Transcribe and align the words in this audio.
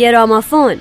گرامافون 0.00 0.76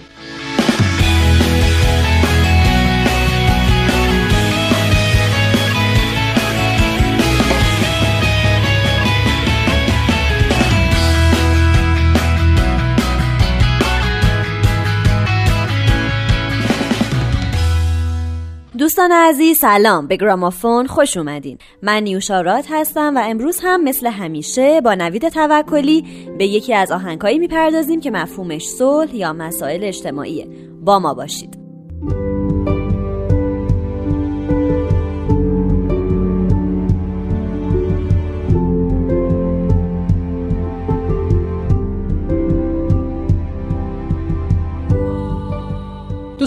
دوستان 18.99 19.17
عزیز 19.17 19.57
سلام. 19.57 20.07
به 20.07 20.17
گرامافون 20.17 20.87
خوش 20.87 21.17
اومدین. 21.17 21.57
من 21.81 22.03
نیوشارات 22.03 22.65
هستم 22.69 23.17
و 23.17 23.21
امروز 23.25 23.59
هم 23.63 23.83
مثل 23.83 24.07
همیشه 24.07 24.81
با 24.81 24.93
نوید 24.93 25.29
توکلی 25.29 26.05
به 26.37 26.45
یکی 26.45 26.73
از 26.73 26.91
آهنگهایی 26.91 27.39
می‌پردازیم 27.39 27.99
که 27.99 28.11
مفهومش 28.11 28.65
صلح 28.67 29.15
یا 29.15 29.33
مسائل 29.33 29.83
اجتماعیه. 29.83 30.47
با 30.81 30.99
ما 30.99 31.13
باشید. 31.13 31.58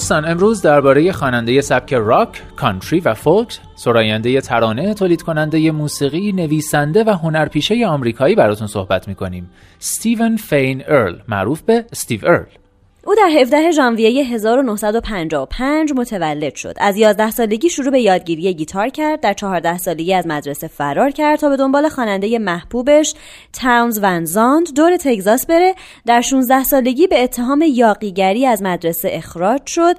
دوستان 0.03 0.25
امروز 0.25 0.63
درباره 0.63 1.13
خواننده 1.13 1.61
سبک 1.61 1.93
راک، 1.93 2.43
کانتری 2.57 3.01
و 3.01 3.15
فولک، 3.15 3.59
سراینده 3.75 4.41
ترانه، 4.41 4.95
تولید 4.95 5.23
کننده 5.23 5.71
موسیقی، 5.71 6.33
نویسنده 6.33 7.05
و 7.05 7.11
هنرپیشه 7.11 7.87
آمریکایی 7.87 8.35
براتون 8.35 8.67
صحبت 8.67 9.09
می‌کنیم. 9.09 9.51
ستیون 9.79 10.37
فین 10.37 10.83
ارل، 10.87 11.19
معروف 11.29 11.61
به 11.61 11.85
استیو 11.93 12.21
ارل. 12.25 12.62
او 13.07 13.15
در 13.15 13.29
17 13.41 13.71
ژانویه 13.71 14.25
1955 14.25 15.93
متولد 15.93 16.55
شد. 16.55 16.75
از 16.79 16.97
11 16.97 17.31
سالگی 17.31 17.71
شروع 17.71 17.91
به 17.91 18.01
یادگیری 18.01 18.55
گیتار 18.55 18.89
کرد. 18.89 19.21
در 19.21 19.33
14 19.33 19.79
سالگی 19.79 20.15
از 20.15 20.27
مدرسه 20.27 20.69
فرار 20.69 21.11
کرد 21.11 21.39
تا 21.39 21.49
به 21.49 21.57
دنبال 21.57 21.89
خواننده 21.89 22.39
محبوبش 22.39 23.15
تاونز 23.53 23.99
ون 24.03 24.27
زندت 24.27 24.75
دور 24.75 24.97
تگزاس 24.97 25.47
بره. 25.47 25.75
در 26.07 26.21
16 26.21 26.65
سالگی 26.65 27.07
به 27.07 27.23
اتهام 27.23 27.65
یاغیگری 27.69 28.47
از 28.47 28.63
مدرسه 28.63 29.09
اخراج 29.13 29.67
شد. 29.67 29.97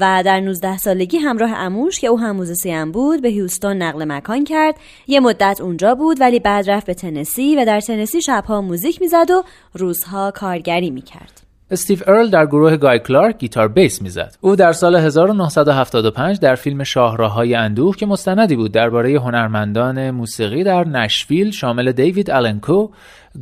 و 0.00 0.22
در 0.24 0.40
19 0.40 0.78
سالگی 0.78 1.18
همراه 1.18 1.52
عموش 1.52 2.00
که 2.00 2.06
او 2.06 2.18
هم 2.18 2.36
موزیسین 2.36 2.92
بود 2.92 3.22
به 3.22 3.28
هیوستون 3.28 3.76
نقل 3.76 4.04
مکان 4.04 4.44
کرد 4.44 4.74
یه 5.06 5.20
مدت 5.20 5.60
اونجا 5.60 5.94
بود 5.94 6.20
ولی 6.20 6.40
بعد 6.40 6.70
رفت 6.70 6.86
به 6.86 6.94
تنسی 6.94 7.56
و 7.56 7.64
در 7.64 7.80
تنسی 7.80 8.22
شبها 8.22 8.60
موزیک 8.60 9.00
می‌زد 9.00 9.30
و 9.30 9.42
روزها 9.74 10.30
کارگری 10.30 10.90
می‌کرد 10.90 11.49
استیو 11.70 11.98
ارل 12.06 12.30
در 12.30 12.46
گروه 12.46 12.76
گای 12.76 12.98
کلارک 12.98 13.38
گیتار 13.38 13.68
بیس 13.68 14.02
می‌زد. 14.02 14.36
او 14.40 14.56
در 14.56 14.72
سال 14.72 14.96
1975 14.96 16.38
در 16.38 16.54
فیلم 16.54 16.84
شاهراهای 16.84 17.54
اندوه 17.54 17.96
که 17.96 18.06
مستندی 18.06 18.56
بود 18.56 18.72
درباره 18.72 19.20
هنرمندان 19.20 20.10
موسیقی 20.10 20.64
در 20.64 20.84
نشویل 20.84 21.50
شامل 21.50 21.92
دیوید 21.92 22.30
آلن 22.30 22.55
کو، 22.55 22.88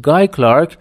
گای 0.02 0.28
کلارک، 0.28 0.78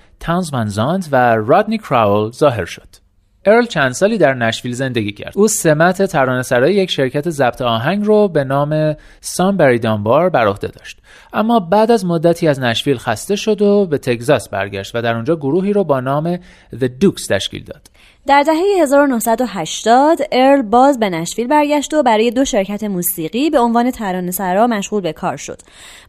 ون 0.54 0.72
زندت 0.72 1.08
و 1.12 1.36
رادنی 1.36 1.78
کراول 1.78 2.32
ظاهر 2.32 2.66
شد. 2.66 3.07
ارل 3.48 3.66
چند 3.66 3.92
سالی 3.92 4.18
در 4.18 4.34
نشویل 4.34 4.74
زندگی 4.74 5.12
کرد. 5.12 5.34
او 5.36 5.48
سمت 5.48 6.02
ترانه‌سرای 6.02 6.74
یک 6.74 6.92
شرکت 6.92 7.30
ضبط 7.30 7.62
آهنگ 7.62 8.06
رو 8.06 8.28
به 8.28 8.44
نام 8.44 8.96
سامبری 9.22 9.80
دانبار 9.80 10.30
بر 10.30 10.48
عهده 10.48 10.68
داشت. 10.68 11.00
اما 11.34 11.60
بعد 11.60 11.92
از 11.92 12.06
مدتی 12.06 12.48
از 12.48 12.60
نشویل 12.60 12.98
خسته 12.98 13.36
شد 13.36 13.62
و 13.62 13.86
به 13.86 13.98
تگزاس 13.98 14.50
برگشت 14.50 14.96
و 14.96 15.02
در 15.02 15.16
اونجا 15.16 15.36
گروهی 15.36 15.74
رو 15.74 15.84
با 15.84 16.00
نام 16.00 16.38
The 16.76 16.90
Dukes 17.04 17.28
تشکیل 17.30 17.64
داد. 17.64 17.82
در 18.28 18.44
دهه 18.44 18.82
1980 18.82 20.20
ارل 20.32 20.62
باز 20.62 21.00
به 21.00 21.10
نشویل 21.10 21.48
برگشت 21.48 21.94
و 21.94 22.04
برای 22.04 22.32
دو 22.32 22.46
شرکت 22.46 22.84
موسیقی 22.84 23.50
به 23.50 23.60
عنوان 23.60 23.92
ترانه‌سرا 23.92 24.68
مشغول 24.68 25.02
به 25.02 25.14
کار 25.14 25.38
شد. 25.38 25.62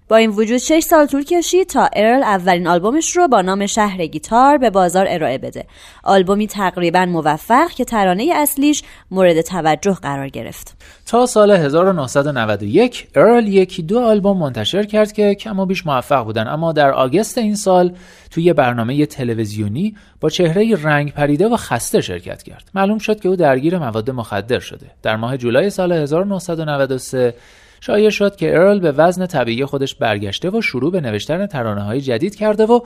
با 0.09 0.17
این 0.17 0.31
وجود 0.31 0.59
6 0.59 0.81
سال 0.81 1.07
طول 1.07 1.25
کشید 1.25 1.67
تا 1.67 1.89
ارل 1.93 2.23
اولین 2.23 2.67
آلبومش 2.67 3.17
رو 3.17 3.29
با 3.29 3.43
نام 3.43 3.67
شهر 3.67 4.07
گیتار 4.07 4.59
به 4.59 4.71
بازار 4.71 5.07
ارائه 5.09 5.39
بده. 5.39 5.65
آلبومی 6.05 6.47
تقریبا 6.47 7.07
موفق 7.07 7.71
که 7.71 7.85
ترانه 7.85 8.33
اصلیش 8.35 8.83
مورد 9.11 9.41
توجه 9.41 9.95
قرار 9.95 10.29
گرفت. 10.29 10.77
تا 11.07 11.27
سال 11.27 11.51
1991 11.51 13.09
ارل 13.15 13.49
یکی 13.49 13.83
دو 13.83 14.01
آلبوم 14.01 14.39
منتشر 14.39 14.83
کرد 14.83 15.13
که 15.13 15.35
کم 15.35 15.59
و 15.59 15.67
بیش 15.67 15.87
موفق 15.87 16.25
بودن 16.25 16.49
اما 16.49 16.73
در 16.73 16.91
آگست 16.91 17.39
این 17.39 17.55
سال 17.55 17.93
توی 18.31 18.53
برنامه 18.53 19.07
تلویزیونی 19.07 19.97
با 20.21 20.31
چهره 20.31 20.77
رنگ 20.83 21.13
پریده 21.13 21.49
و 21.49 21.57
خسته 21.57 22.01
شرکت 22.01 22.43
کرد. 22.43 22.71
معلوم 22.75 22.99
شد 22.99 23.21
که 23.21 23.29
او 23.29 23.37
درگیر 23.37 23.79
مواد 23.79 24.11
مخدر 24.11 24.59
شده. 24.59 24.87
در 25.03 25.17
ماه 25.17 25.37
جولای 25.37 25.71
سال 25.71 25.93
1993 25.93 27.35
شایع 27.81 28.11
شد 28.11 28.37
که 28.37 28.57
ارل 28.57 28.81
به 28.81 28.93
وزن 28.93 29.27
طبیعی 29.27 29.65
خودش 29.65 29.95
برگشته 29.95 30.51
و 30.51 30.61
شروع 30.61 30.93
به 30.93 31.01
نوشتن 31.01 31.47
ترانه 31.47 31.83
های 31.83 32.01
جدید 32.01 32.37
کرده 32.37 32.65
و 32.67 32.81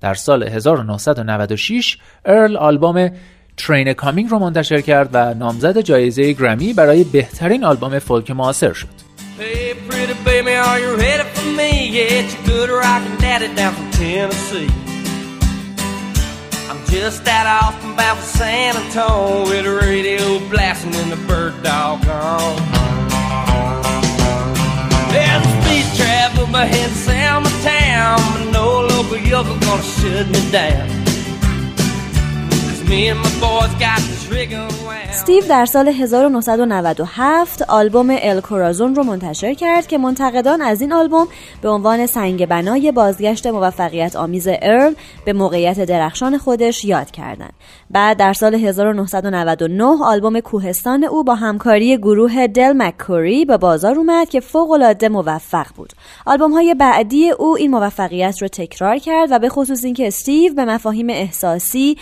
در 0.00 0.14
سال 0.14 0.42
1996 0.42 1.98
ارل 2.24 2.56
آلبوم 2.56 3.10
ترین 3.56 3.92
کامینگ 3.92 4.30
رو 4.30 4.38
منتشر 4.38 4.80
کرد 4.80 5.10
و 5.12 5.34
نامزد 5.34 5.80
جایزه 5.80 6.32
گرمی 6.32 6.72
برای 6.72 7.04
بهترین 7.04 7.64
آلبوم 7.64 7.98
فولک 7.98 8.30
معاصر 8.30 8.72
شد. 8.72 9.06
Just 16.88 17.24
that 17.24 17.46
off 17.46 17.80
from 17.80 17.96
San 18.22 18.76
Antonio 18.76 19.44
with 19.48 19.66
a 19.66 19.74
radio 19.74 20.38
blasting 20.48 20.94
in 20.94 21.10
the 21.10 21.16
bird 21.26 21.54
dog 21.62 22.06
on. 22.06 22.56
There's 25.10 25.46
a 25.46 25.52
speed 25.62 25.86
trap 25.96 26.38
of 26.38 26.50
my 26.50 26.64
head, 26.64 26.90
town. 27.62 28.20
But 28.34 28.50
no 28.52 28.80
local 28.82 29.18
yokel 29.18 29.58
gonna 29.60 29.82
shut 29.82 30.28
me 30.28 30.50
down. 30.50 31.05
استیو 35.08 35.44
در 35.48 35.66
سال 35.66 35.88
1997 35.88 37.62
آلبوم 37.62 38.16
ال 38.22 38.40
کورازون 38.40 38.94
رو 38.94 39.02
منتشر 39.04 39.54
کرد 39.54 39.86
که 39.86 39.98
منتقدان 39.98 40.62
از 40.62 40.80
این 40.80 40.92
آلبوم 40.92 41.28
به 41.62 41.68
عنوان 41.68 42.06
سنگ 42.06 42.46
بنای 42.46 42.92
بازگشت 42.92 43.46
موفقیت 43.46 44.16
آمیز 44.16 44.48
ارل 44.48 44.94
به 45.24 45.32
موقعیت 45.32 45.80
درخشان 45.80 46.38
خودش 46.38 46.84
یاد 46.84 47.10
کردند. 47.10 47.52
بعد 47.90 48.16
در 48.16 48.32
سال 48.32 48.54
1999 48.54 49.84
آلبوم 50.04 50.40
کوهستان 50.40 51.04
او 51.04 51.24
با 51.24 51.34
همکاری 51.34 51.96
گروه 51.96 52.46
دل 52.46 52.72
مککوری 52.76 53.44
به 53.44 53.56
بازار 53.56 53.98
اومد 53.98 54.28
که 54.28 54.40
فوق 54.40 54.70
العاده 54.70 55.08
موفق 55.08 55.66
بود. 55.76 55.92
آلبوم 56.26 56.52
های 56.52 56.74
بعدی 56.74 57.30
او 57.30 57.56
این 57.56 57.70
موفقیت 57.70 58.42
رو 58.42 58.48
تکرار 58.48 58.98
کرد 58.98 59.28
و 59.30 59.38
به 59.38 59.48
خصوص 59.48 59.84
اینکه 59.84 60.06
استیو 60.06 60.54
به 60.54 60.64
مفاهیم 60.64 61.10
احساسی 61.10 61.96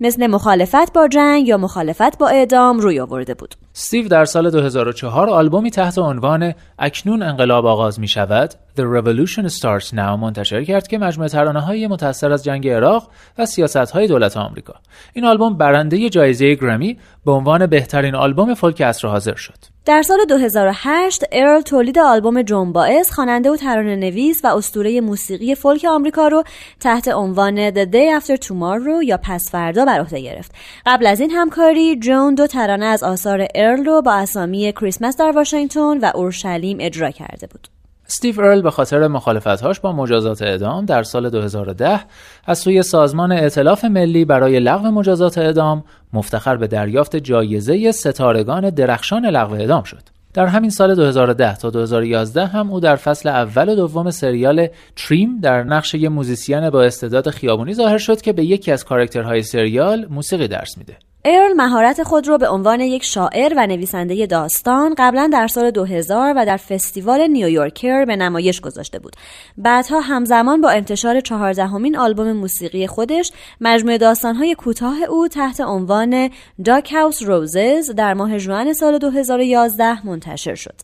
مثل 0.00 0.26
مخالفت 0.26 0.92
با 0.92 1.08
جنگ 1.08 1.48
یا 1.48 1.56
مخالفت 1.56 2.18
با 2.18 2.28
اعدام 2.28 2.78
روی 2.78 3.00
آورده 3.00 3.34
بود. 3.34 3.54
استیو 3.74 4.08
در 4.08 4.24
سال 4.24 4.50
2004 4.50 5.30
آلبومی 5.30 5.70
تحت 5.70 5.98
عنوان 5.98 6.54
اکنون 6.78 7.22
انقلاب 7.22 7.66
آغاز 7.66 8.00
می 8.00 8.08
شود 8.08 8.54
The 8.76 8.82
Revolution 8.82 9.48
Starts 9.48 9.92
Now 9.92 10.18
منتشر 10.20 10.64
کرد 10.64 10.88
که 10.88 10.98
مجموعه 10.98 11.28
ترانه 11.28 11.60
های 11.60 11.86
متأثر 11.86 12.32
از 12.32 12.44
جنگ 12.44 12.68
عراق 12.68 13.10
و 13.38 13.46
سیاست 13.46 13.76
های 13.76 14.06
دولت 14.06 14.36
آمریکا. 14.36 14.74
این 15.12 15.24
آلبوم 15.24 15.56
برنده 15.56 16.08
جایزه 16.08 16.54
گرمی 16.54 16.98
به 17.24 17.32
عنوان 17.32 17.66
بهترین 17.66 18.14
آلبوم 18.14 18.54
فولک 18.54 18.82
عصر 18.82 19.08
حاضر 19.08 19.34
شد. 19.34 19.54
در 19.84 20.02
سال 20.02 20.18
2008 20.28 21.24
ارل 21.32 21.60
تولید 21.60 21.98
آلبوم 21.98 22.42
جون 22.42 22.72
باعث 22.72 23.10
خواننده 23.10 23.50
و 23.50 23.56
ترانه 23.56 23.96
نویس 23.96 24.44
و 24.44 24.46
اسطوره 24.46 25.00
موسیقی 25.00 25.54
فولک 25.54 25.84
آمریکا 25.84 26.28
رو 26.28 26.44
تحت 26.80 27.08
عنوان 27.08 27.70
The 27.70 27.88
Day 27.88 28.22
After 28.22 28.36
Tomorrow 28.46 29.04
یا 29.04 29.18
پس 29.22 29.50
فردا 29.50 29.84
بر 29.84 30.00
عهده 30.00 30.20
گرفت. 30.20 30.52
قبل 30.86 31.06
از 31.06 31.20
این 31.20 31.30
همکاری 31.30 31.96
جون 31.96 32.34
دو 32.34 32.46
ترانه 32.46 32.86
از 32.86 33.02
آثار 33.02 33.46
ارل 33.60 33.84
رو 33.84 34.02
با 34.02 34.12
اسامی 34.12 34.72
کریسمس 34.72 35.16
در 35.16 35.32
واشنگتن 35.34 35.98
و 35.98 36.10
اورشلیم 36.14 36.78
اجرا 36.80 37.10
کرده 37.10 37.46
بود. 37.46 37.68
استیو 38.06 38.40
ارل 38.40 38.62
به 38.62 38.70
خاطر 38.70 39.08
مخالفتهاش 39.08 39.80
با 39.80 39.92
مجازات 39.92 40.42
اعدام 40.42 40.84
در 40.84 41.02
سال 41.02 41.30
2010 41.30 42.00
از 42.46 42.58
سوی 42.58 42.82
سازمان 42.82 43.32
ائتلاف 43.32 43.84
ملی 43.84 44.24
برای 44.24 44.60
لغو 44.60 44.90
مجازات 44.90 45.38
اعدام 45.38 45.84
مفتخر 46.12 46.56
به 46.56 46.66
دریافت 46.66 47.16
جایزه 47.16 47.92
ستارگان 47.92 48.70
درخشان 48.70 49.26
لغو 49.26 49.54
اعدام 49.54 49.82
شد. 49.82 50.02
در 50.34 50.46
همین 50.46 50.70
سال 50.70 50.94
2010 50.94 51.56
تا 51.56 51.70
2011 51.70 52.46
هم 52.46 52.70
او 52.70 52.80
در 52.80 52.96
فصل 52.96 53.28
اول 53.28 53.68
و 53.68 53.74
دوم 53.74 54.10
سریال 54.10 54.68
تریمی 54.96 55.40
در 55.40 55.62
نقش 55.62 55.94
یک 55.94 56.10
موزیسین 56.10 56.70
با 56.70 56.82
استعداد 56.82 57.30
خیابونی 57.30 57.74
ظاهر 57.74 57.98
شد 57.98 58.20
که 58.20 58.32
به 58.32 58.44
یکی 58.44 58.72
از 58.72 58.84
کاراکترهای 58.84 59.42
سریال 59.42 60.06
موسیقی 60.10 60.48
درس 60.48 60.78
میده. 60.78 60.96
ارل 61.24 61.52
مهارت 61.56 62.02
خود 62.02 62.28
را 62.28 62.38
به 62.38 62.48
عنوان 62.48 62.80
یک 62.80 63.04
شاعر 63.04 63.54
و 63.56 63.66
نویسنده 63.66 64.26
داستان 64.26 64.94
قبلا 64.98 65.30
در 65.32 65.46
سال 65.46 65.70
2000 65.70 66.34
و 66.36 66.46
در 66.46 66.56
فستیوال 66.56 67.26
نیویورکر 67.26 68.04
به 68.04 68.16
نمایش 68.16 68.60
گذاشته 68.60 68.98
بود. 68.98 69.16
بعدها 69.58 70.00
همزمان 70.00 70.60
با 70.60 70.70
انتشار 70.70 71.20
چهاردهمین 71.20 71.96
آلبوم 71.96 72.32
موسیقی 72.32 72.86
خودش 72.86 73.32
مجموعه 73.60 73.98
داستانهای 73.98 74.54
کوتاه 74.54 75.02
او 75.02 75.28
تحت 75.28 75.60
عنوان 75.60 76.30
داک 76.64 76.92
هاوس 76.92 77.22
روزز 77.22 77.90
در 77.90 78.14
ماه 78.14 78.38
ژوئن 78.38 78.72
سال 78.72 78.98
2011 78.98 80.06
منتشر 80.06 80.54
شد. 80.54 80.74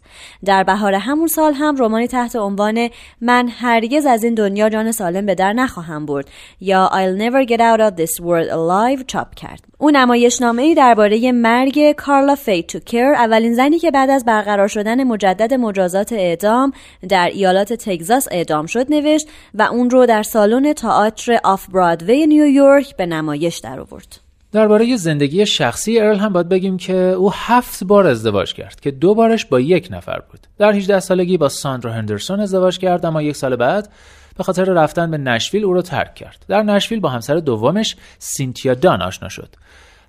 در 0.44 0.64
بهار 0.64 0.94
همون 0.94 1.26
سال 1.26 1.52
هم 1.54 1.76
رمانی 1.76 2.06
تحت 2.06 2.36
عنوان 2.36 2.88
من 3.20 3.48
هرگز 3.48 4.06
از 4.06 4.24
این 4.24 4.34
دنیا 4.34 4.68
جان 4.68 4.92
سالم 4.92 5.26
به 5.26 5.34
در 5.34 5.52
نخواهم 5.52 6.06
برد 6.06 6.28
یا 6.60 6.90
I'll 6.92 7.20
never 7.20 7.48
get 7.48 7.60
out 7.60 7.80
of 7.80 7.96
this 7.96 8.20
world 8.20 8.50
alive 8.50 9.04
چاپ 9.06 9.34
کرد. 9.34 9.75
او 9.78 9.90
نمایشنامه 9.90 10.62
ای 10.62 10.74
درباره 10.74 11.32
مرگ 11.32 11.92
کارلا 11.92 12.34
فیتوکر 12.34 13.12
اولین 13.16 13.54
زنی 13.54 13.78
که 13.78 13.90
بعد 13.90 14.10
از 14.10 14.24
برقرار 14.24 14.68
شدن 14.68 15.04
مجدد 15.04 15.54
مجازات 15.54 16.12
اعدام 16.12 16.72
در 17.08 17.30
ایالات 17.32 17.72
تگزاس 17.72 18.28
اعدام 18.30 18.66
شد 18.66 18.92
نوشت 18.92 19.28
و 19.54 19.62
اون 19.62 19.90
رو 19.90 20.06
در 20.06 20.22
سالن 20.22 20.72
تئاتر 20.72 21.38
آف 21.44 21.66
برادوی 21.66 22.26
نیویورک 22.26 22.96
به 22.96 23.06
نمایش 23.06 23.58
درآورد. 23.58 24.20
درباره 24.52 24.96
زندگی 24.96 25.46
شخصی 25.46 26.00
ارل 26.00 26.18
هم 26.18 26.32
باید 26.32 26.48
بگیم 26.48 26.76
که 26.76 26.96
او 26.96 27.32
هفت 27.32 27.84
بار 27.84 28.06
ازدواج 28.06 28.54
کرد 28.54 28.80
که 28.80 28.90
دو 28.90 29.14
بارش 29.14 29.46
با 29.46 29.60
یک 29.60 29.88
نفر 29.90 30.20
بود. 30.30 30.40
در 30.58 30.72
18 30.72 31.00
سالگی 31.00 31.36
با 31.36 31.48
ساندرا 31.48 31.92
هندرسون 31.92 32.40
ازدواج 32.40 32.78
کرد 32.78 33.06
اما 33.06 33.22
یک 33.22 33.36
سال 33.36 33.56
بعد 33.56 33.88
به 34.36 34.44
خاطر 34.44 34.64
رفتن 34.64 35.10
به 35.10 35.18
نشویل 35.18 35.64
او 35.64 35.72
را 35.72 35.82
ترک 35.82 36.14
کرد. 36.14 36.44
در 36.48 36.62
نشویل 36.62 37.00
با 37.00 37.08
همسر 37.08 37.34
دومش 37.34 37.96
سینتیا 38.18 38.74
دان 38.74 39.02
آشنا 39.02 39.28
شد. 39.28 39.48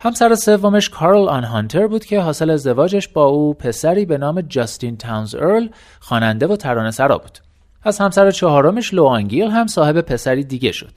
همسر 0.02 0.36
سومش 0.36 0.90
کارول 0.90 1.30
آن 1.30 1.44
هانتر 1.44 1.88
بود 1.88 2.06
که 2.06 2.20
حاصل 2.20 2.50
ازدواجش 2.50 3.08
با 3.08 3.26
او 3.26 3.54
پسری 3.54 4.06
به 4.06 4.18
نام 4.18 4.42
جاستین 4.42 4.98
تاونز 4.98 5.36
ارل 5.36 5.68
خواننده 6.00 6.48
و 6.48 6.56
ترانه‌سرا 6.56 7.18
بود. 7.18 7.38
از 7.84 8.00
همسر 8.00 8.32
چهارمش 8.32 8.94
لوانگیل 8.94 9.48
هم 9.48 9.68
صاحب 9.68 10.02
پسری 10.02 10.44
دیگه 10.44 10.72
شد. 10.72 10.92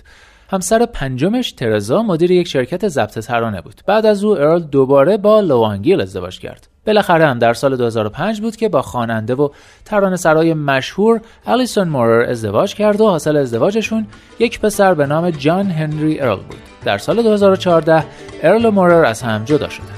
همسر 0.50 0.86
پنجمش 0.86 1.52
ترزا 1.52 2.02
مدیر 2.02 2.30
یک 2.30 2.48
شرکت 2.48 2.88
ضبط 2.88 3.18
ترانه 3.18 3.60
بود. 3.60 3.80
بعد 3.86 4.06
از 4.06 4.24
او 4.24 4.38
ارل 4.38 4.62
دوباره 4.62 5.16
با 5.16 5.40
لوانگیل 5.40 6.00
ازدواج 6.00 6.38
کرد. 6.38 6.68
بالاخره 6.90 7.26
هم 7.26 7.38
در 7.38 7.54
سال 7.54 7.76
2005 7.76 8.40
بود 8.40 8.56
که 8.56 8.68
با 8.68 8.82
خواننده 8.82 9.34
و 9.34 9.48
ترانه 9.84 10.16
سرای 10.16 10.54
مشهور 10.54 11.20
الیسون 11.46 11.88
مورر 11.88 12.30
ازدواج 12.30 12.74
کرد 12.74 13.00
و 13.00 13.06
حاصل 13.06 13.36
ازدواجشون 13.36 14.06
یک 14.38 14.60
پسر 14.60 14.94
به 14.94 15.06
نام 15.06 15.30
جان 15.30 15.70
هنری 15.70 16.20
ارل 16.20 16.36
بود. 16.36 16.56
در 16.84 16.98
سال 16.98 17.22
2014 17.22 18.04
ارل 18.42 18.64
و 18.64 18.70
مورر 18.70 19.04
از 19.04 19.22
هم 19.22 19.44
جدا 19.44 19.68
شدند. 19.68 19.90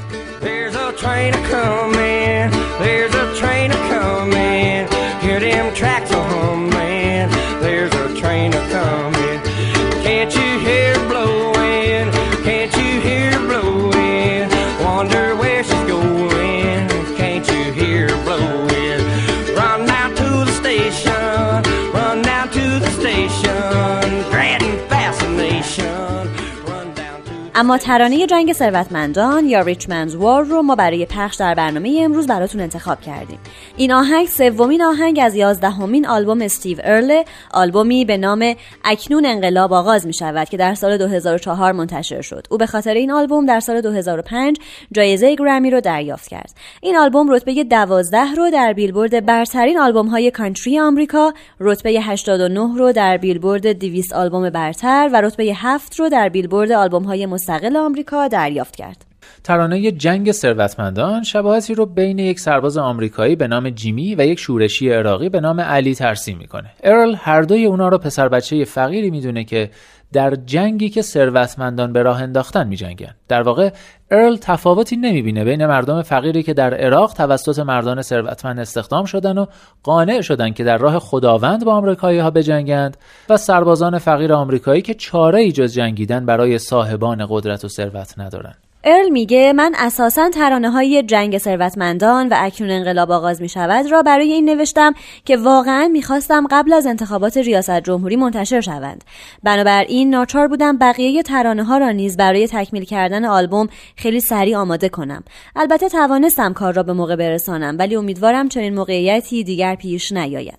اما 27.55 27.79
ترانه 27.79 28.27
جنگ 28.27 28.53
ثروتمندان 28.53 29.47
یا 29.47 29.61
ریچمنز 29.61 30.15
وار 30.15 30.45
رو 30.45 30.63
ما 30.63 30.75
برای 30.75 31.07
پخش 31.07 31.37
در 31.37 31.55
برنامه 31.55 32.01
امروز 32.03 32.27
براتون 32.27 32.61
انتخاب 32.61 33.01
کردیم. 33.01 33.39
این 33.77 33.93
آهنگ 33.93 34.29
سومین 34.29 34.83
آهنگ 34.83 35.21
از 35.23 35.35
یازدهمین 35.35 36.07
آلبوم 36.07 36.43
استیو 36.43 36.79
ارل 36.85 37.23
آلبومی 37.51 38.05
به 38.05 38.17
نام 38.17 38.55
اکنون 38.85 39.27
انقلاب 39.27 39.73
آغاز 39.73 40.07
می 40.07 40.15
شود 40.15 40.49
که 40.49 40.57
در 40.57 40.75
سال 40.75 40.97
2004 40.97 41.73
منتشر 41.73 42.21
شد. 42.21 42.47
او 42.51 42.59
به 42.59 42.67
خاطر 42.67 42.95
این 42.95 43.11
آلبوم 43.11 43.47
در 43.47 43.61
سال 43.61 43.81
2005 43.81 44.59
جایزه 44.93 45.37
گرمی 45.37 45.71
رو 45.71 45.81
دریافت 45.81 46.29
کرد. 46.29 46.55
این 46.81 46.97
آلبوم 46.97 47.31
رتبه 47.31 47.65
12 47.65 48.19
رو 48.37 48.51
در 48.51 48.73
بیلبورد 48.73 49.27
برترین 49.27 49.79
آلبوم 49.79 50.07
های 50.07 50.31
کانتری 50.31 50.79
آمریکا 50.79 51.33
رتبه 51.61 51.91
89 51.91 52.79
رو 52.79 52.93
در 52.93 53.17
بیلبورد 53.17 53.73
200 53.73 54.13
آلبوم 54.13 54.51
برتر 54.51 55.11
و 55.13 55.21
رتبه 55.21 55.45
7 55.55 56.01
رو 56.01 56.09
در 56.09 56.29
بیلبورد 56.29 56.73
آلبوم 56.73 57.03
های 57.03 57.27
مستقل 57.43 57.77
آمریکا 57.77 58.29
دریافت 58.29 58.77
کرد. 58.77 59.12
ترانه 59.45 59.93
جنگ 59.93 60.33
ثروتمندان 60.33 61.23
شباهتی 61.23 61.75
رو 61.75 61.87
بین 61.87 62.19
یک 62.19 62.41
سرباز 62.41 62.79
آمریکایی 62.79 63.37
به 63.37 63.49
نام 63.49 63.71
جیمی 63.71 64.15
و 64.15 64.27
یک 64.27 64.39
شورشی 64.39 64.93
عراقی 64.93 65.29
به 65.29 65.41
نام 65.41 65.61
علی 65.61 65.95
ترسیم 65.95 66.39
می‌کنه. 66.39 66.71
ارل 66.83 67.15
هر 67.19 67.43
دوی 67.43 67.65
اونا 67.65 67.89
رو 67.89 67.99
پسر 67.99 68.29
بچه 68.29 68.65
فقیری 68.65 69.11
می‌دونه 69.11 69.45
که 69.45 69.71
در 70.13 70.35
جنگی 70.35 70.89
که 70.89 71.03
ثروتمندان 71.03 71.93
به 71.93 72.03
راه 72.03 72.23
انداختن 72.23 72.69
میجنگن 72.69 73.15
در 73.29 73.43
واقع 73.43 73.71
ارل 74.11 74.37
تفاوتی 74.37 74.97
نمی‌بینه 74.97 75.45
بین 75.45 75.67
مردم 75.67 76.03
فقیری 76.03 76.43
که 76.43 76.55
در 76.55 76.75
عراق 76.75 77.13
توسط 77.13 77.59
مردان 77.59 78.03
ثروتمند 78.03 78.59
استخدام 78.59 79.05
شدن 79.05 79.39
و 79.39 79.47
قانع 79.83 80.21
شدن 80.21 80.51
که 80.51 80.65
در 80.65 80.79
راه 80.79 80.99
خداوند 80.99 81.65
با 81.65 81.75
آمریکایی 81.75 82.19
ها 82.19 82.31
بجنگند 82.31 82.97
و 83.29 83.37
سربازان 83.37 83.99
فقیر 83.99 84.33
آمریکایی 84.33 84.83
که 84.83 84.95
چاره 84.95 85.41
ای 85.41 85.53
جز 85.53 85.75
جنگیدن 85.75 86.27
برای 86.27 86.59
صاحبان 86.59 87.27
قدرت 87.31 87.65
و 87.65 87.69
ثروت 87.69 88.19
ندارن 88.19 88.55
ارل 88.85 89.09
میگه 89.09 89.53
من 89.53 89.73
اساسا 89.79 90.31
ترانه 90.31 90.71
های 90.71 91.03
جنگ 91.03 91.39
ثروتمندان 91.39 92.29
و 92.29 92.35
اکنون 92.39 92.71
انقلاب 92.71 93.11
آغاز 93.11 93.43
می 93.43 93.49
شود 93.49 93.93
را 93.93 94.03
برای 94.03 94.33
این 94.33 94.51
نوشتم 94.51 94.95
که 95.25 95.37
واقعا 95.37 95.89
می‌خواستم 95.89 96.47
قبل 96.51 96.73
از 96.73 96.87
انتخابات 96.87 97.37
ریاست 97.37 97.81
جمهوری 97.81 98.17
منتشر 98.17 98.61
شوند. 98.61 99.05
بنابراین 99.43 100.11
ناچار 100.11 100.49
بودم 100.49 100.79
بقیه 100.79 101.23
ترانه 101.23 101.65
ها 101.65 101.79
را 101.79 101.91
نیز 101.91 102.17
برای 102.17 102.49
تکمیل 102.49 102.85
کردن 102.85 103.25
آلبوم 103.25 103.69
خیلی 103.97 104.21
سریع 104.21 104.57
آماده 104.57 104.89
کنم. 104.89 105.23
البته 105.57 105.89
توانستم 105.89 106.53
کار 106.53 106.73
را 106.73 106.83
به 106.83 106.93
موقع 106.93 107.17
برسانم 107.17 107.77
ولی 107.79 107.97
امیدوارم 107.97 108.49
چنین 108.49 108.75
موقعیتی 108.75 109.45
دیگر 109.45 109.75
پیش 109.75 110.13
نیاید. 110.13 110.59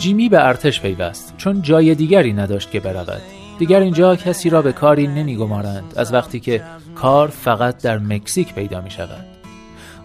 جیمی 0.00 0.28
به 0.28 0.46
ارتش 0.46 0.80
پیوست 0.80 1.34
چون 1.36 1.62
جای 1.62 1.94
دیگری 1.94 2.32
نداشت 2.32 2.70
که 2.70 2.80
برود. 2.80 3.22
دیگر 3.58 3.80
اینجا 3.80 4.16
کسی 4.16 4.50
را 4.50 4.62
به 4.62 4.72
کاری 4.72 5.06
نمیگمارند 5.06 5.94
از 5.96 6.12
وقتی 6.12 6.40
که 6.40 6.62
کار 6.94 7.28
فقط 7.28 7.82
در 7.82 7.98
مکزیک 7.98 8.54
پیدا 8.54 8.80
می 8.80 8.90
شود 8.90 9.26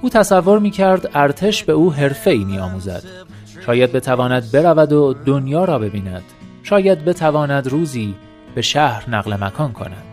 او 0.01 0.09
تصور 0.09 0.59
می 0.59 0.71
کرد 0.71 1.09
ارتش 1.13 1.63
به 1.63 1.73
او 1.73 1.93
حرفه 1.93 2.31
ای 2.31 2.43
می 2.43 2.57
آموزد 2.57 3.03
شاید 3.65 3.91
بتواند 3.91 4.51
برود 4.51 4.93
و 4.93 5.15
دنیا 5.25 5.65
را 5.65 5.79
ببیند. 5.79 6.23
شاید 6.63 7.05
بتواند 7.05 7.67
روزی 7.67 8.15
به 8.55 8.61
شهر 8.61 9.09
نقل 9.09 9.43
مکان 9.43 9.73
کند. 9.73 10.03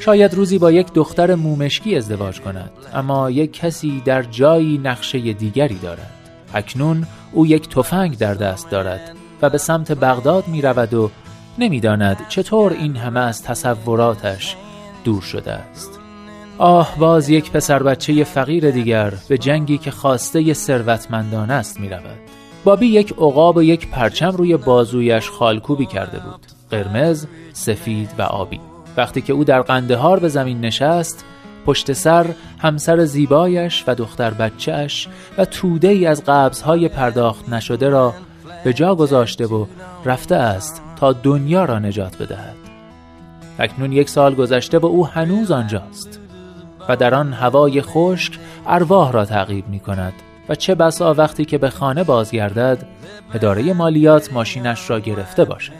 شاید 0.00 0.34
روزی 0.34 0.58
با 0.58 0.72
یک 0.72 0.92
دختر 0.92 1.34
مومشکی 1.34 1.96
ازدواج 1.96 2.40
کند 2.40 2.70
اما 2.94 3.30
یک 3.30 3.52
کسی 3.52 4.02
در 4.04 4.22
جایی 4.22 4.78
نقشه 4.78 5.32
دیگری 5.32 5.78
دارد. 5.78 6.12
اکنون 6.54 7.06
او 7.32 7.46
یک 7.46 7.68
تفنگ 7.68 8.18
در 8.18 8.34
دست 8.34 8.70
دارد 8.70 9.16
و 9.42 9.50
به 9.50 9.58
سمت 9.58 9.92
بغداد 9.92 10.48
می 10.48 10.62
رود 10.62 10.94
و 10.94 11.10
نمی‌داند 11.58 12.16
چطور 12.28 12.72
این 12.72 12.96
همه 12.96 13.20
از 13.20 13.42
تصوراتش 13.42 14.56
دور 15.04 15.22
شده 15.22 15.52
است. 15.52 15.98
آه 16.58 16.96
باز 16.98 17.28
یک 17.28 17.50
پسر 17.50 17.82
بچه 17.82 18.24
فقیر 18.24 18.70
دیگر 18.70 19.12
به 19.28 19.38
جنگی 19.38 19.78
که 19.78 19.90
خواسته 19.90 20.52
ثروتمندان 20.52 21.50
است 21.50 21.80
می 21.80 21.88
رود 21.88 22.18
بابی 22.64 22.86
یک 22.86 23.12
عقاب 23.12 23.56
و 23.56 23.62
یک 23.62 23.88
پرچم 23.88 24.30
روی 24.30 24.56
بازویش 24.56 25.30
خالکوبی 25.30 25.86
کرده 25.86 26.18
بود. 26.18 26.46
قرمز، 26.70 27.26
سفید 27.52 28.10
و 28.18 28.22
آبی. 28.22 28.60
وقتی 28.96 29.20
که 29.20 29.32
او 29.32 29.44
در 29.44 29.62
قندهار 29.62 30.18
به 30.18 30.28
زمین 30.28 30.60
نشست 30.60 31.24
پشت 31.66 31.92
سر 31.92 32.26
همسر 32.58 33.04
زیبایش 33.04 33.84
و 33.86 33.94
دختر 33.94 34.30
بچهش 34.30 35.08
و 35.38 35.44
توده 35.44 35.88
ای 35.88 36.06
از 36.06 36.24
قبضهای 36.24 36.88
پرداخت 36.88 37.48
نشده 37.48 37.88
را 37.88 38.14
به 38.64 38.72
جا 38.72 38.94
گذاشته 38.94 39.46
و 39.46 39.66
رفته 40.04 40.36
است 40.36 40.82
تا 40.96 41.12
دنیا 41.12 41.64
را 41.64 41.78
نجات 41.78 42.22
بدهد. 42.22 42.54
اکنون 43.58 43.92
یک 43.92 44.08
سال 44.08 44.34
گذشته 44.34 44.78
و 44.78 44.86
او 44.86 45.06
هنوز 45.06 45.50
آنجاست 45.50 46.20
و 46.88 46.96
در 46.96 47.14
آن 47.14 47.32
هوای 47.32 47.82
خشک 47.82 48.38
ارواح 48.66 49.12
را 49.12 49.24
تعقیب 49.24 49.68
می 49.68 49.80
کند 49.80 50.12
و 50.48 50.54
چه 50.54 50.74
بسا 50.74 51.14
وقتی 51.14 51.44
که 51.44 51.58
به 51.58 51.70
خانه 51.70 52.04
بازگردد 52.04 52.86
اداره 53.34 53.72
مالیات 53.72 54.32
ماشینش 54.32 54.90
را 54.90 55.00
گرفته 55.00 55.44
باشد. 55.44 55.72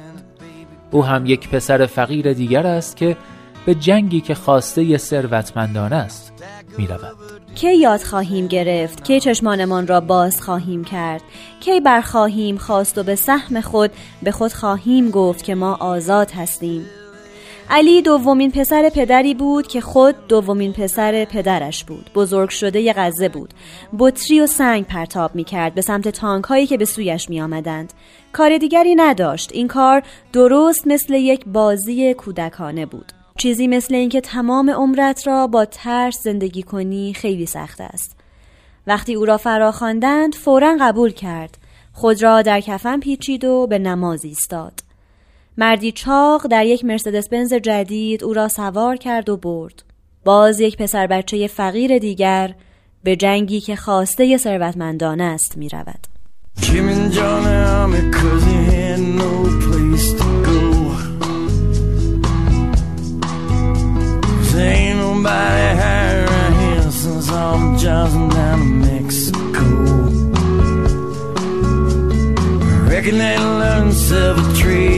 او 0.90 1.04
هم 1.04 1.26
یک 1.26 1.48
پسر 1.48 1.86
فقیر 1.86 2.32
دیگر 2.32 2.66
است 2.66 2.96
که 2.96 3.16
به 3.66 3.74
جنگی 3.74 4.20
که 4.20 4.34
خواسته 4.34 4.98
ثروتمندان 4.98 5.92
است 5.92 6.32
می 6.78 6.86
رود. 6.86 7.16
کی 7.54 7.76
یاد 7.76 8.02
خواهیم 8.02 8.46
گرفت 8.46 9.04
کی 9.04 9.20
چشمانمان 9.20 9.86
را 9.86 10.00
باز 10.00 10.40
خواهیم 10.40 10.84
کرد؟ 10.84 11.22
کی 11.60 11.80
برخواهیم 11.80 12.56
خواست 12.56 12.98
و 12.98 13.02
به 13.02 13.14
سهم 13.14 13.60
خود 13.60 13.90
به 14.22 14.30
خود 14.32 14.52
خواهیم 14.52 15.10
گفت 15.10 15.44
که 15.44 15.54
ما 15.54 15.74
آزاد 15.74 16.30
هستیم. 16.30 16.86
علی 17.70 18.02
دومین 18.02 18.50
پسر 18.50 18.88
پدری 18.88 19.34
بود 19.34 19.66
که 19.66 19.80
خود 19.80 20.14
دومین 20.28 20.72
پسر 20.72 21.24
پدرش 21.24 21.84
بود. 21.84 22.10
بزرگ 22.14 22.50
شده 22.50 22.80
ی 22.80 22.92
غزه 22.92 23.28
بود. 23.28 23.54
بطری 23.98 24.40
و 24.40 24.46
سنگ 24.46 24.86
پرتاب 24.86 25.34
می 25.34 25.44
کرد 25.44 25.74
به 25.74 25.80
سمت 25.80 26.08
تانک 26.08 26.44
هایی 26.44 26.66
که 26.66 26.76
به 26.76 26.84
سویش 26.84 27.30
می 27.30 27.40
آمدند 27.40 27.92
کار 28.32 28.58
دیگری 28.58 28.94
نداشت. 28.94 29.50
این 29.52 29.68
کار 29.68 30.02
درست 30.32 30.86
مثل 30.86 31.14
یک 31.14 31.44
بازی 31.46 32.14
کودکانه 32.14 32.86
بود. 32.86 33.12
چیزی 33.42 33.66
مثل 33.66 33.94
اینکه 33.94 34.20
تمام 34.20 34.70
عمرت 34.70 35.26
را 35.26 35.46
با 35.46 35.64
ترس 35.64 36.22
زندگی 36.22 36.62
کنی 36.62 37.14
خیلی 37.14 37.46
سخت 37.46 37.80
است. 37.80 38.16
وقتی 38.86 39.14
او 39.14 39.24
را 39.24 39.36
فرا 39.36 39.72
خواندند 39.72 40.34
فورا 40.34 40.76
قبول 40.80 41.10
کرد. 41.10 41.58
خود 41.92 42.22
را 42.22 42.42
در 42.42 42.60
کفن 42.60 43.00
پیچید 43.00 43.44
و 43.44 43.66
به 43.66 43.78
نماز 43.78 44.24
ایستاد. 44.24 44.72
مردی 45.58 45.92
چاق 45.92 46.46
در 46.46 46.66
یک 46.66 46.84
مرسدس 46.84 47.28
بنز 47.28 47.54
جدید 47.54 48.24
او 48.24 48.32
را 48.32 48.48
سوار 48.48 48.96
کرد 48.96 49.28
و 49.28 49.36
برد. 49.36 49.82
باز 50.24 50.60
یک 50.60 50.76
پسر 50.76 51.06
بچه 51.06 51.46
فقیر 51.46 51.98
دیگر 51.98 52.54
به 53.04 53.16
جنگی 53.16 53.60
که 53.60 53.76
خواسته 53.76 54.36
ثروتمندان 54.36 55.20
است 55.20 55.56
می 55.56 55.68
رود. 55.68 56.06
from 67.52 67.76
Johnson 67.76 68.28
down 68.30 68.58
to 68.58 68.64
Mexico. 68.64 69.66
I 72.64 72.88
Reckon 72.88 73.18
they 73.18 73.38
learned 73.38 73.92
silver 73.92 74.46
tree. 74.58 74.91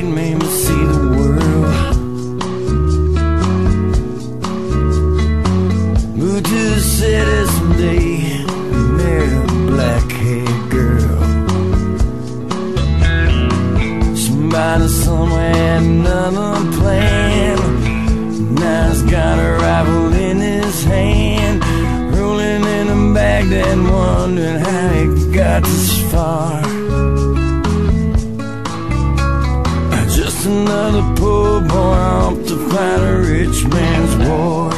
This 30.14 30.46
far. 30.46 30.46
another 30.46 31.02
poor 31.20 31.60
boy 31.60 31.74
off 31.76 32.46
to 32.46 32.56
fight 32.68 33.00
a 33.00 33.16
rich 33.32 33.64
man's 33.66 34.14
war. 34.26 34.70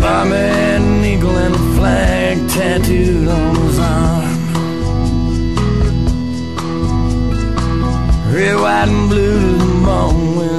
Bobby 0.00 0.30
had 0.30 0.80
an 0.80 1.04
eagle 1.04 1.36
and 1.36 1.54
a 1.54 1.58
flag 1.76 2.36
tattooed 2.50 3.28
on 3.28 3.54
his 3.56 3.78
arm. 3.78 4.36
Red, 8.34 8.56
white, 8.60 8.88
and 8.88 9.08
blue 9.08 9.58
to 9.58 9.64
the 9.64 9.84
bone 9.84 10.57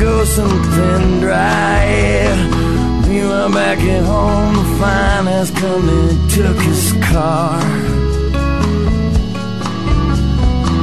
ghosts 0.00 0.38
and 0.38 1.20
dry 1.20 1.84
air. 1.84 2.36
Meanwhile, 3.08 3.52
back 3.52 3.78
at 3.80 4.04
home, 4.04 4.54
the 4.54 4.66
finance 4.80 5.50
company 5.50 6.08
took 6.36 6.58
his 6.70 6.92
car. 7.10 7.60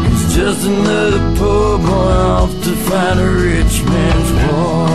It's 0.07 0.25
just 0.35 0.65
another 0.65 1.21
poor 1.37 1.77
boy 1.77 2.15
off 2.35 2.51
to 2.63 2.71
fight 2.87 3.17
a 3.17 3.29
rich 3.29 3.83
man's 3.83 4.31
war. 4.51 4.94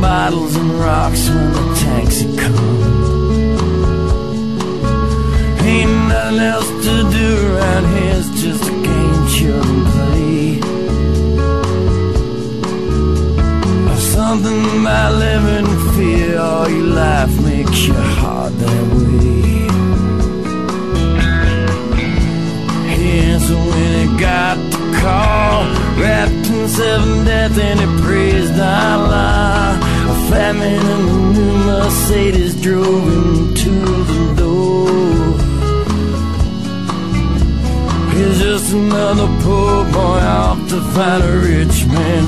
Bottles 0.00 0.56
and 0.56 0.70
rocks 0.72 1.28
when 1.28 1.52
the 1.52 1.74
taxi 1.84 2.26
comes. 2.36 3.60
Ain't 5.62 5.90
nothing 6.08 6.40
else 6.40 6.70
to 6.86 6.94
do 7.18 7.28
around 7.48 7.84
here, 7.94 8.16
it's 8.20 8.30
just 8.42 8.64
a 8.64 8.76
game 8.88 9.26
children 9.36 9.84
play. 9.92 10.60
Something 14.16 14.80
about 14.80 15.12
living 15.14 15.66
in 15.72 15.92
fear 15.94 16.38
all 16.38 16.68
your 16.68 16.86
life 16.86 17.40
makes 17.42 17.86
your 17.86 17.96
heart 17.96 18.35
another 38.76 39.26
poor 39.42 39.84
boy 39.92 40.20
off 40.40 40.58
to 40.68 40.80
fight 40.92 41.22
a 41.22 41.38
rich 41.38 41.86
man's 41.86 42.25